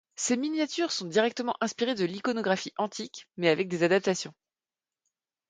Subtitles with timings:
[0.15, 4.33] Ces miniatures sont directement inspirées de l'iconographie antique, mais avec des adaptations.